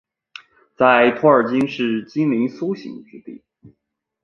[0.75, 3.43] 在托尔金是精灵苏醒之地。